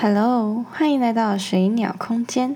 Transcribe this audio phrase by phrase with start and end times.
[0.00, 2.54] Hello，欢迎来到水鸟空间。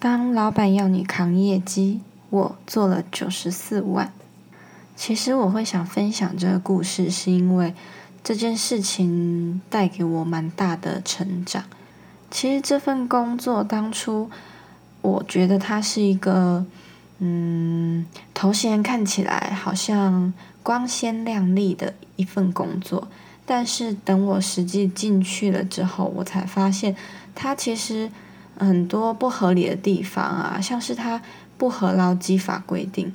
[0.00, 2.00] 当老板要你扛业绩，
[2.30, 4.12] 我做了九十四万。
[4.96, 7.72] 其实我会想分享这个故事，是因为
[8.24, 11.62] 这件事情带给我蛮大的成长。
[12.28, 14.28] 其实这份工作当初，
[15.00, 16.66] 我觉得它是一个，
[17.20, 18.04] 嗯，
[18.34, 23.06] 头衔看起来好像光鲜亮丽的一份工作，
[23.48, 26.94] 但是等我实际进去了之后，我才发现
[27.34, 28.10] 它其实。
[28.60, 31.22] 很多不合理的地方啊，像是它
[31.56, 33.12] 不合劳基法规定，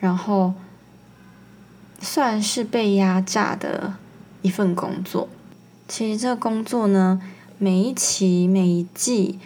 [0.00, 0.52] 然后
[2.00, 3.94] 算是被压榨的
[4.42, 5.28] 一份工作。
[5.86, 7.22] 其实这工作呢，
[7.56, 9.38] 每一期每一季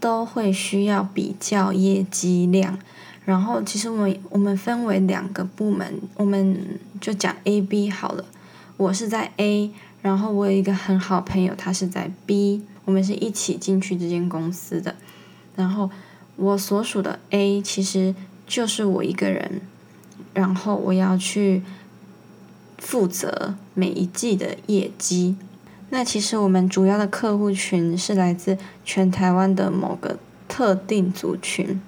[0.00, 2.78] 都会需要比较业绩量。
[3.26, 8.24] 然后其实我们我们分为两个部门，我们就讲 A、B 好了。
[8.78, 12.62] 我是在 A，然后我有一个很好朋友，他是在 B。
[12.86, 14.94] 我们是一起进去这间公司的，
[15.54, 15.90] 然后
[16.36, 18.14] 我所属的 A 其实
[18.46, 19.60] 就是我一个人，
[20.32, 21.62] 然后我要去
[22.78, 25.36] 负责每一季的业绩。
[25.90, 28.56] 那其实我们主要的客户群是来自
[28.86, 30.18] 全台湾的某个
[30.48, 31.78] 特定族群，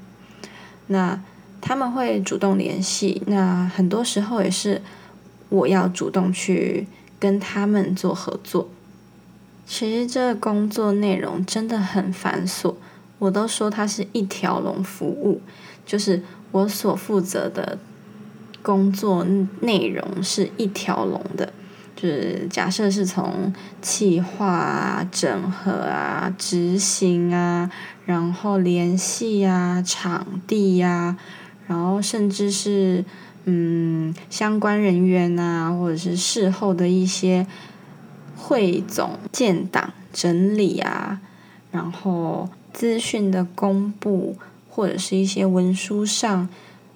[0.88, 1.18] 那
[1.62, 4.82] 他们会主动联系，那很多时候也是
[5.50, 6.86] 我要主动去
[7.18, 8.70] 跟他们做合作。
[9.66, 12.74] 其实这个工作内容真的很繁琐，
[13.18, 15.40] 我都说它是一条龙服务，
[15.86, 17.78] 就是我所负责的
[18.62, 19.24] 工作
[19.60, 21.52] 内容是一条龙的，
[21.94, 27.70] 就是假设是从企划啊、整合啊、执行啊，
[28.06, 31.16] 然后联系啊、场地呀，
[31.68, 33.04] 然后甚至是
[33.44, 37.46] 嗯相关人员啊，或者是事后的一些。
[38.42, 41.20] 汇总、建档、整理啊，
[41.70, 44.36] 然后资讯的公布，
[44.68, 46.48] 或者是一些文书上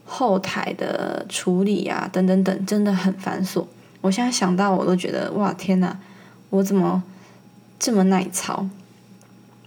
[0.06, 3.66] 后台的处理啊，等等等，真的很繁琐。
[4.00, 5.96] 我现在想到，我都觉得哇，天哪，
[6.48, 7.04] 我怎么
[7.78, 8.66] 这么耐操？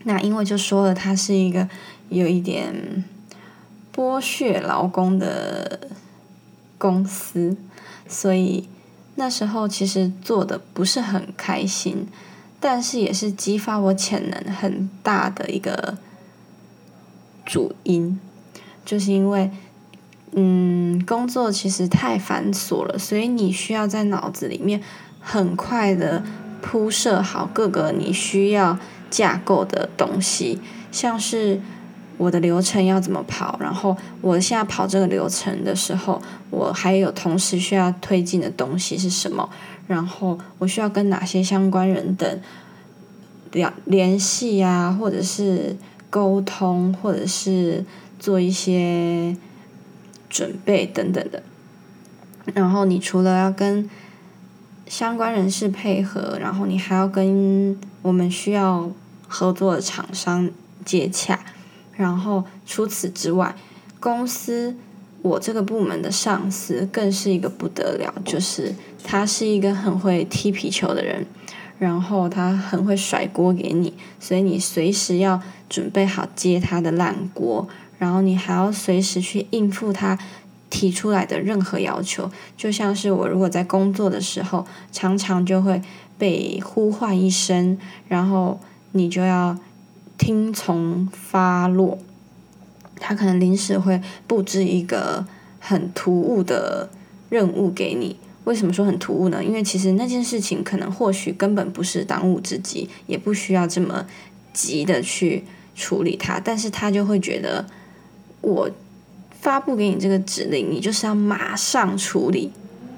[0.04, 1.70] 那因为就说了，它是一个
[2.10, 3.06] 有一点
[3.96, 5.80] 剥削劳工的
[6.78, 7.58] 公司，
[8.08, 8.68] 所以。
[9.20, 12.08] 那时候其实做的不是很开心，
[12.60, 15.98] 但是也是激发我潜能很大的一个
[17.44, 18.20] 主因，
[18.86, 19.50] 就是因为，
[20.34, 24.84] 嗯，工作其实太繁琐了，所以你需要在脑子里面
[25.20, 26.24] 很快的
[26.62, 28.78] 铺设好各个你需要
[29.10, 30.62] 架构的东西，
[30.92, 31.60] 像是。
[32.18, 33.58] 我的流程要怎么跑？
[33.62, 39.48] 然后我现在跑这个流程的时候，我还有同时需要推进的东西是什么？
[39.88, 42.42] 然后我需要跟哪些相关人等
[43.52, 45.78] 联联系啊，或者是
[46.10, 47.86] 沟通，或者是
[48.20, 49.38] 做一些
[50.30, 51.44] 准备等等的。
[52.54, 53.90] 然后你除了要跟
[54.88, 58.90] 相关人士配合，然后你还要跟我们需要
[59.28, 60.50] 合作的厂商
[60.84, 61.40] 接洽。
[61.98, 63.56] 然后除此之外，
[64.00, 64.76] 公司
[65.24, 71.26] 我这个部门的上司更是一个不得了，就是他是一个很会踢皮球的人，
[71.80, 80.20] 然后他很会甩锅给你，所以你随时要准备好接他的烂锅，然后你还要随时去应付他
[80.70, 82.30] 提出来的任何要求。
[82.56, 85.82] 就像是我如果在工作的时候，常常就会
[86.20, 88.60] 被呼唤一声，然后
[88.92, 89.58] 你就要。
[90.18, 91.98] 听从发落，
[93.00, 95.26] 他可能临时会布置一个
[95.60, 96.90] 很突兀的
[97.30, 98.18] 任务给你。
[98.46, 99.44] 为什么说很突兀呢？
[99.44, 104.06] 因为其实那件事情可能或许根本不是当务之急，也不需要这么
[104.54, 105.44] 急的去
[105.76, 106.40] 处理它。
[106.40, 107.66] 但是他就会觉得，
[108.42, 108.72] 我
[109.42, 112.52] 发布给你这个指令，你就是要马上处理。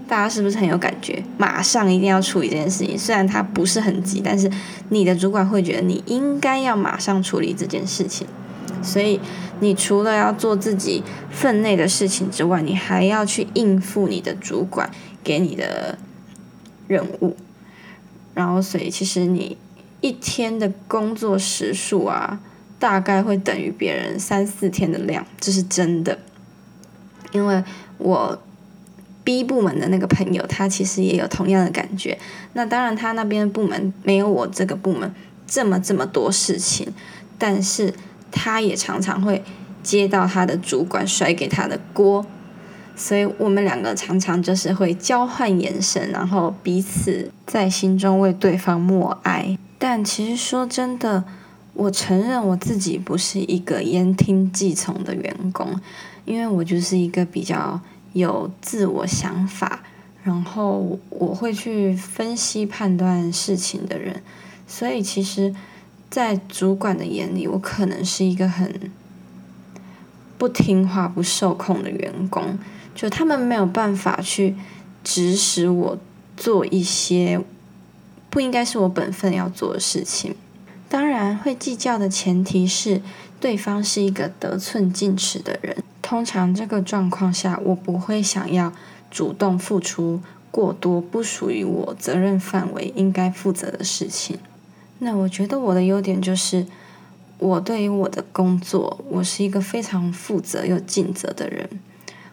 [0.09, 1.23] 大家是不是很有感觉？
[1.37, 4.51] 马上一定要处理这件事情，虽然它不是很急，但是
[4.89, 8.25] 你的主管会觉得你应该要马上处理这件事情。
[8.81, 9.19] 所以，
[9.59, 14.89] 你除了要做自己分内的事情之外，你还要去应付你的主管
[15.23, 15.99] 给你的
[16.87, 17.37] 任务。
[18.33, 19.57] 然后，所以其实你
[20.01, 22.39] 一天的工作时数啊，
[22.79, 26.17] 大概会等于别人三四天的量，这是真的。
[27.31, 27.63] 因为
[27.99, 28.41] 我。
[29.23, 32.17] B 部门的那个朋友，他其实也有同样的感觉。
[32.53, 35.13] 那当然，他那边部门没有我这个部门
[35.45, 36.91] 这么这么多事情，
[37.37, 37.93] 但是
[38.31, 39.43] 他也常常会
[39.83, 42.25] 接到他的主管甩给他的锅，
[42.95, 49.57] 所以我们两个常常就是会交换眼神，然后彼此在心中为对方默哀。
[49.77, 51.23] 但其实说真的，
[51.73, 55.79] 我承认我自己不是一个言听计从的员工，
[56.25, 57.79] 因为我就是一个比较
[58.13, 59.83] 有自我想法，
[60.23, 64.21] 然后我会去分析判断事情的人。
[64.67, 65.55] 所以其实，
[66.09, 68.91] 在主管的眼里，我可能是一个很
[70.37, 72.57] 不听话、不受控的员工。
[72.95, 74.55] 就他们没有办法去
[75.03, 75.97] 指使我
[76.35, 77.39] 做一些
[78.29, 80.35] 不应该是我本分要做的事情。
[80.89, 83.01] 当然，会计较的前提是
[83.39, 85.83] 对方是一个得寸进尺的人。
[86.01, 88.73] 通常这个状况下，我不会想要
[89.11, 94.39] 主动付出过多不属于我责任范围应该负责的事情。
[94.99, 96.65] 那我觉得我的优点就是，
[97.37, 101.69] 我对于我的工作，我是一个非常负责又尽责的人。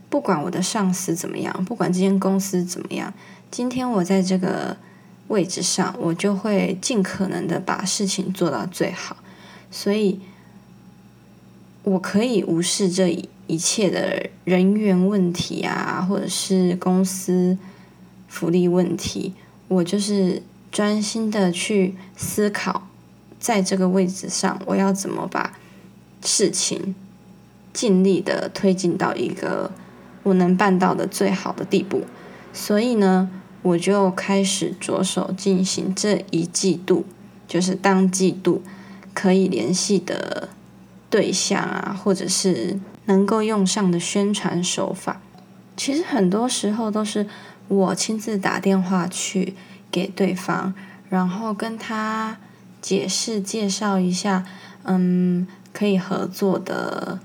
[0.08, 3.12] 不管我的上司怎么样，不管这间公司怎么样，
[3.50, 4.76] 今天我在这个
[5.28, 9.16] 位置上，我就会尽可能的把事情做到最好。
[9.70, 10.20] 所以，
[11.82, 17.56] 我可以无视这一一切的人员问题啊，或者是公司
[18.28, 19.34] 福利问题，
[19.68, 22.88] 我就是专心的去思考，
[23.38, 25.58] 在这个位置上，我要怎么把
[26.22, 26.94] 事情
[27.72, 29.70] 尽力的推进到一个。
[30.22, 32.02] 我能办到的最好的地步，
[32.52, 33.30] 所以呢，
[33.62, 37.04] 我就开始着手进行这一季度，
[37.46, 38.60] 就是当季度
[39.14, 40.48] 可以联系的
[41.08, 42.76] 对象啊，或者是
[43.06, 45.20] 能够用上的宣传手法。
[45.76, 47.26] 其实很多时候都是
[47.68, 49.54] 我亲自打电话去
[49.90, 50.74] 给对方，
[51.08, 52.36] 然后跟他
[52.80, 54.44] 解释介绍一下，
[54.84, 57.18] 嗯，可以合作的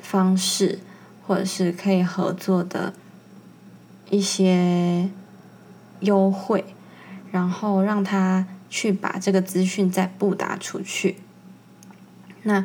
[0.00, 0.80] 方式。
[1.28, 2.94] 或者是可以合作的
[4.10, 5.08] 一些
[5.98, 6.64] 优惠，
[7.32, 11.16] 然后让他去把这个资讯再布达出去。
[12.44, 12.64] 那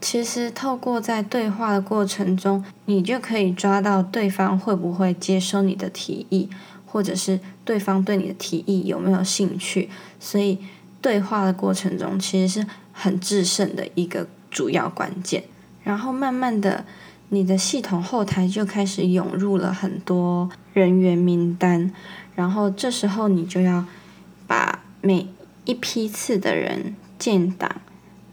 [0.00, 6.48] 其实透过在对话的过程中，你就可以抓到对方会不会接收你的提议，
[6.86, 9.90] 或者是对方对你的提议有没有兴趣。
[10.18, 10.58] 所以
[11.00, 15.44] 对话的过程中，其实是很制胜的一个主要关键。
[15.84, 16.84] 然后慢慢的。
[17.32, 21.92] 你的系统后台就开始涌入了很多人员名单，
[22.34, 23.84] 然后这时候你就要
[24.48, 25.28] 把每
[25.64, 27.70] 一批次的人建档，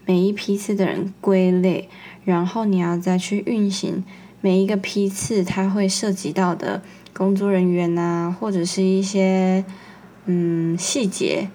[0.08, 1.86] 每一批次的人归类，
[2.24, 4.02] 然后你要再去运行
[4.40, 6.80] 每一个批次，它会涉及到的
[7.12, 9.62] 工作人员呐，或者是一些
[10.24, 11.50] 嗯细节。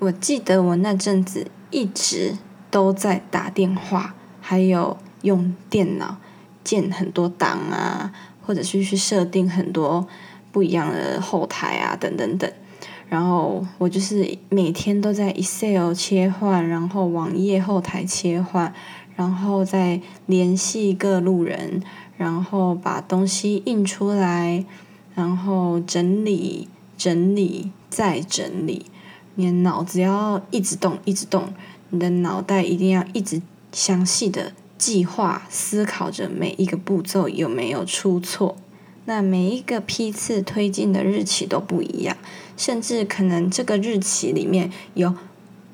[0.00, 2.36] 我记得我那阵子一直
[2.72, 6.16] 都在打电话，还有用电脑。
[6.64, 8.12] 建很多档啊，
[8.44, 10.04] 或者是去设定很多
[10.50, 12.52] 不一样的后台啊，等等等。
[13.08, 18.74] 然后我就是每天都在 Excel 切换，然后网页后台切换，
[19.14, 21.82] 然后再联系各路人，
[22.16, 24.64] 然后把东西印出来，
[25.14, 26.68] 然后整理
[26.98, 28.86] 整理再整理。
[29.36, 31.52] 你的脑子要一直动，一直动，
[31.90, 33.40] 你的脑袋一定要一直
[33.72, 34.52] 详细的。
[34.78, 38.54] 计划思考着每一个步骤有没有出错，
[39.06, 42.16] 那每一个批次推进的日期都不一样，
[42.56, 45.14] 甚至可能这个日期里面有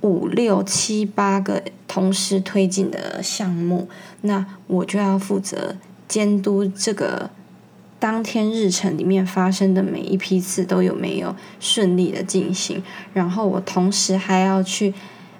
[0.00, 3.88] 五六七八个同时推进的项目，
[4.20, 7.30] 那我就要负责监督这个
[7.98, 14.94] 当天日程里面发生的每一批次都有没有顺利的进行，然后我同时还要去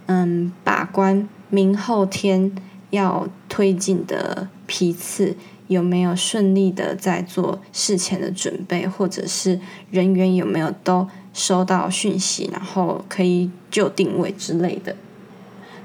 [0.07, 2.53] 嗯把关明后天。
[2.93, 5.35] 要推进的批次
[5.73, 9.59] 有没有顺利的在做事前的准备，或者是
[9.91, 14.95] 人员有没有都收到讯息，然后可以就定位之类的。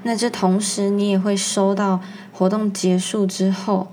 [0.04, 2.00] 那这同时你也会收到
[2.32, 3.88] 活动结束之后，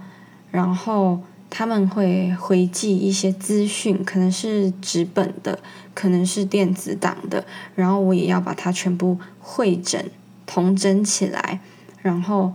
[0.51, 5.57] 然后他们会回寄一些资讯，可能是纸本的，
[5.95, 9.99] 可能是电子档的，然后我也要把它全部汇整、
[10.45, 11.59] 统整起来，
[12.01, 12.53] 然后。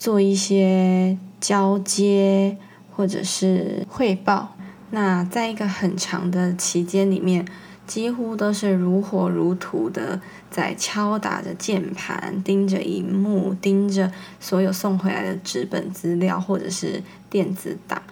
[0.00, 2.58] 做一些交接
[2.94, 4.54] 或者是汇报，
[4.90, 7.46] 那在一个很长的期间里面，
[7.86, 10.20] 几乎都是如火如荼的
[10.50, 18.02] 在敲打着键盘，盯着荧幕，盯着所有送回来的纸本资料或者是电子档，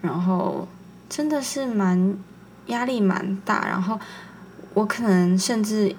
[0.00, 0.66] 然后
[1.08, 2.16] 真的是蛮
[2.66, 4.00] 压力蛮大，然后
[4.74, 5.94] 我可能甚至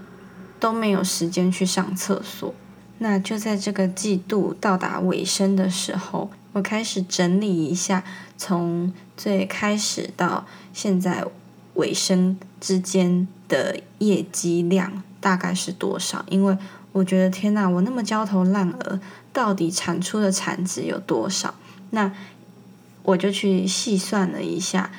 [0.60, 2.54] 都没有时间去上厕所。
[3.00, 8.04] 那就在这个季度到达尾声的时候，我开始整理一下，
[8.38, 11.26] 从最开始到现在
[11.76, 16.26] 尾声之间的业绩量大概是多少？
[16.30, 16.58] 因为
[16.92, 19.00] 我觉得天呐，我那么焦头烂额，
[19.32, 21.56] 到底产出的产值有多少？
[21.92, 22.12] 那
[23.04, 24.92] 我就去细算了一下，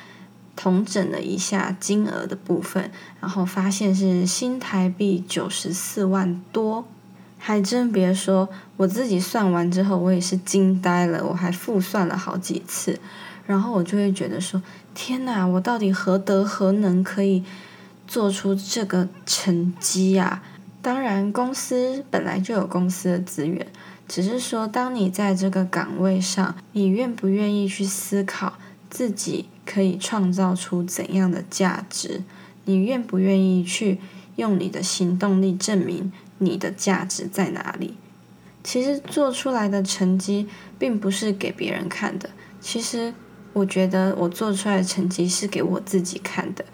[0.55, 2.89] 统整了一下金额的部分，
[3.19, 6.87] 然后发现是新台币九十四万多。
[7.43, 11.25] 还真别说，我自己算完之后，我也是惊呆了。
[11.25, 12.99] 我还复算了好几次，
[13.47, 14.61] 然后我就会觉得说：
[14.93, 17.43] 天哪，我到底何德何能可以
[18.07, 20.43] 做出这个成绩啊？
[20.83, 23.65] 当然，公司本来就有公司的资源，
[24.07, 28.53] 只是说，当你在这个岗位上，你愿不愿意去思考
[28.87, 32.21] 自己可以创造出怎样的价值？
[32.65, 33.99] 你愿不愿意去
[34.35, 36.11] 用你的行动力证明？
[36.41, 37.95] 你的价值在哪里？
[38.63, 40.47] 其实做出来的成绩
[40.79, 42.29] 并不是给别人看的。
[42.59, 43.13] 其实
[43.53, 46.65] 我觉得我做出来的成绩是给我自己看的，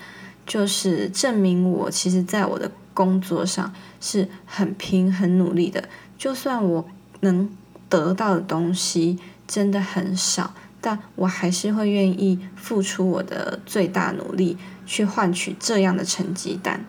[0.45, 5.87] 就是证明我其实在我的工作上是很拼、很努力的。
[6.17, 6.85] 就算我
[7.19, 7.49] 能
[7.89, 16.85] 得到的东西真的很少，但我还是会愿意付出我的最大努力去换取这样的成绩单。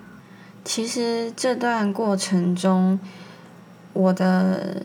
[0.68, 3.00] 其实这段过程中，
[3.94, 4.82] 我的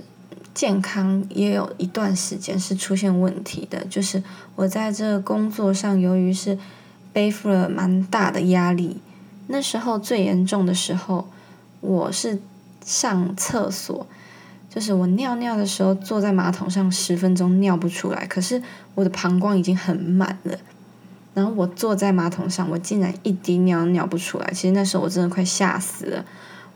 [0.53, 3.83] 健康也有一段时间是出现问题的。
[3.89, 4.23] 就是
[4.55, 6.57] 我在这工作上，由于是
[7.11, 9.01] 背负了蛮大的压力，
[9.47, 11.27] 那时候最严重的时候，
[11.81, 12.39] 我是
[12.85, 14.07] 上厕所，
[14.69, 18.63] 就是我尿尿的时候坐在马桶上十分钟尿不出来，可是
[18.95, 20.57] 我的膀胱已经很满了。
[21.33, 24.51] 然后我坐在马桶上，我竟然一滴尿尿不出来。
[24.53, 26.25] 其实那时候我真的快吓死了。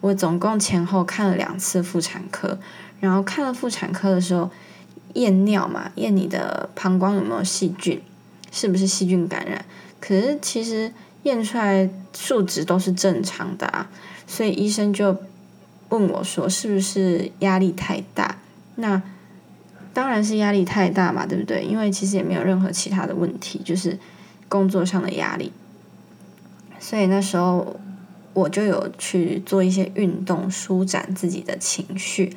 [0.02, 2.58] 我总共前后看了两次妇产科，
[3.00, 4.50] 然后看了妇产科的时候
[5.14, 8.02] 验尿嘛，验你的膀胱有没有细菌，
[8.52, 9.64] 是不是细菌感染。
[10.00, 10.92] 可是其实
[11.24, 13.90] 验出来数值都是正常的啊，
[14.26, 15.18] 所以医生就
[15.90, 18.38] 问我说是不是压力太大？
[18.76, 19.02] 那
[19.94, 21.64] 当然是压力太大嘛，对不对？
[21.64, 24.00] 因为其实也没有任何其他的问题，就是。
[24.48, 25.51] 工作上的压力，
[26.80, 27.80] 所以那时候
[28.34, 32.36] 我就有去做一些运动，舒展自己的情绪。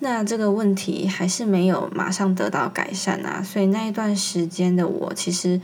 [0.00, 5.60] 那这个问题还是没有马上得到改善啊，所以那一段时间的我其实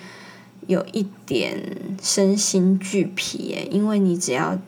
[0.66, 4.58] 有一点身心俱疲耶，因为你只要。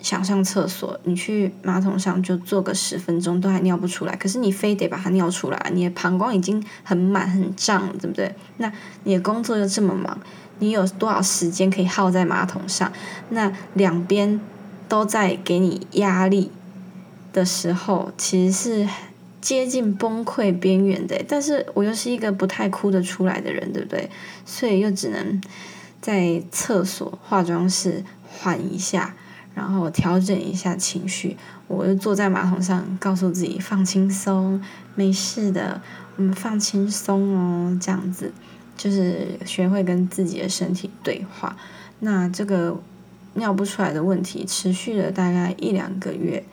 [0.00, 4.14] 想上厕所，你去马桶上就坐个十分钟，都还尿不出来。
[4.14, 8.34] 可是你非得把它尿出来，你的膀胱已经很满很胀，对不对？
[8.58, 8.72] 那
[9.04, 10.16] 你的工作又这么忙，
[10.60, 12.92] 你有多少时间可以耗在马桶上？
[13.30, 14.40] 那两边
[14.88, 16.50] 都在给你压力
[17.32, 18.88] 的时候，其实是
[19.40, 21.24] 接近崩溃边缘的。
[21.26, 24.08] 但是我又是一个不太哭得出来的人，对不对？
[24.44, 25.40] 所以又只能
[26.00, 29.14] 在厕所化妆室缓一下。
[29.56, 31.34] 然后调整一下情绪，
[31.66, 34.62] 我就坐在马桶上，告诉自己放轻松，
[34.94, 35.80] 没事的，
[36.16, 38.30] 我们放轻松哦，这样子
[38.76, 41.56] 就是学会跟自己的身体对话。
[42.00, 42.78] 那这个
[43.32, 46.44] 尿不出来的问题持续了大概一两个月，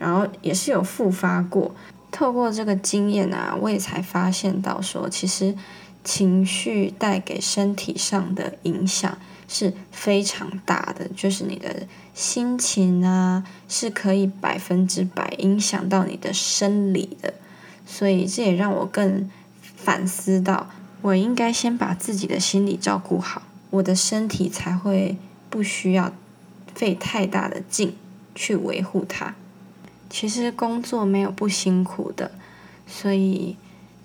[0.00, 1.72] 然后也是有复发过。
[2.10, 5.54] 透过这个经验啊，我也才发现到说，其实
[6.04, 9.18] 情绪带给身体上的影响。
[9.46, 17.34] 是非常大的，就是你的心情啊，是可以百分之百影响到你的生理的，
[17.86, 19.30] 所以这也让我更
[19.76, 20.70] 反思到，
[21.02, 25.18] 我应该先把自己的心理照顾好，我的身体才会
[25.50, 26.10] 不需要
[26.74, 27.94] 费太大的劲
[28.34, 29.34] 去维护它。
[30.08, 32.32] 其实工作没有不辛苦的，
[32.86, 33.56] 所以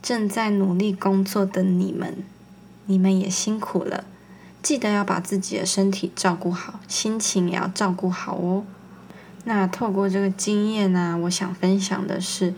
[0.01, 2.17] 正在努力工作的你们，
[2.85, 4.05] 你们也辛苦了。
[4.61, 8.65] 记得要把自己的身体照顾好，心情也要照顾好哦。
[9.45, 12.53] 那透过这个经验呢，我想分享的是，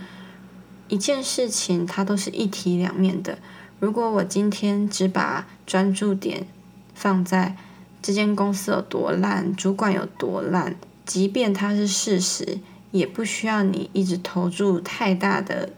[0.88, 3.38] 一件事情它都是一体两面的。
[3.79, 6.48] 如果我今天只把专注点
[6.95, 7.55] 放在
[8.01, 12.60] 这间公司有多烂，主管有多烂，即便它是事实，
[12.91, 15.69] 也不需要你一直投注太大的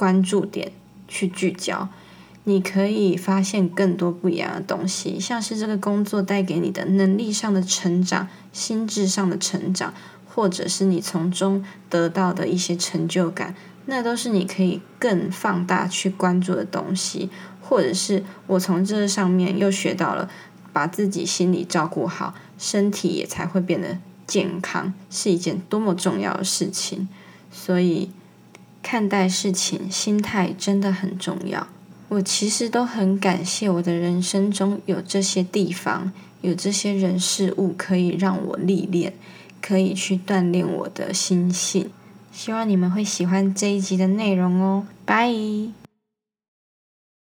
[0.00, 0.72] 关注点
[1.06, 1.90] 去聚焦。
[2.44, 9.92] 你可以发现更多不一样的东西，像是这个工作带给你的能力上的成长、心智上的成长，
[10.26, 13.54] 或者是你从中得到的一些成就感，
[13.84, 17.28] 那都是你可以更放大去关注的东西。
[17.60, 20.30] 或者是我从这上面又学到了，
[20.72, 27.06] 把自己心理照顾好，身体也才会变得健康，是一件多么重要的事情。
[27.52, 28.10] 所以
[28.82, 31.68] 看待事情心态真的很重要。
[32.08, 39.12] 我其实都很感谢我的人生中有这些地方，有这些人事物可以让我历练，
[39.62, 41.90] 可以去锻炼我的心性。
[42.32, 45.79] 希望你们会喜欢这一集的内容哦，拜。